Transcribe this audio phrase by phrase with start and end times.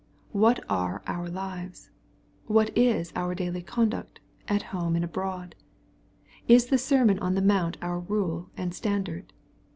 [0.45, 1.91] —What are our lives?
[2.47, 5.53] What is our daily conduct, at home and abroad?
[6.47, 9.31] Is the Sermon on the Mount our rule and standard